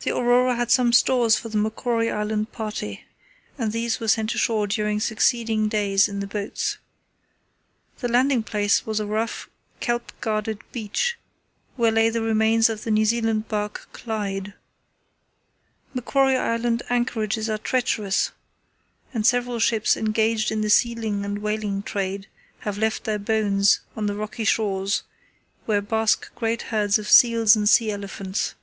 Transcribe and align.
The 0.00 0.10
Aurora 0.10 0.56
had 0.56 0.70
some 0.70 0.92
stores 0.92 1.38
for 1.38 1.48
the 1.48 1.56
Macquarie 1.56 2.10
Island 2.10 2.52
party, 2.52 3.06
and 3.56 3.72
these 3.72 4.00
were 4.00 4.08
sent 4.08 4.34
ashore 4.34 4.66
during 4.66 5.00
succeeding 5.00 5.66
days 5.66 6.08
in 6.10 6.20
the 6.20 6.26
boats. 6.26 6.76
The 8.00 8.08
landing 8.08 8.42
place 8.42 8.84
was 8.84 9.00
a 9.00 9.06
rough, 9.06 9.48
kelp 9.80 10.12
guarded 10.20 10.60
beach, 10.72 11.16
where 11.76 11.90
lay 11.90 12.10
the 12.10 12.20
remains 12.20 12.68
of 12.68 12.84
the 12.84 12.90
New 12.90 13.06
Zealand 13.06 13.48
barque 13.48 13.88
Clyde. 13.94 14.52
Macquarie 15.94 16.36
Island 16.36 16.82
anchorages 16.90 17.48
are 17.48 17.56
treacherous, 17.56 18.30
and 19.14 19.24
several 19.26 19.58
ships 19.58 19.96
engaged 19.96 20.50
in 20.52 20.60
the 20.60 20.68
sealing 20.68 21.24
and 21.24 21.38
whaling 21.38 21.82
trade 21.82 22.26
have 22.58 22.76
left 22.76 23.04
their 23.04 23.18
bones 23.18 23.80
on 23.96 24.04
the 24.04 24.14
rocky 24.14 24.44
shores, 24.44 25.04
where 25.64 25.80
bask 25.80 26.28
great 26.34 26.60
herds 26.64 26.98
of 26.98 27.08
seals 27.10 27.56
and 27.56 27.70
sea 27.70 27.90
elephants. 27.90 28.54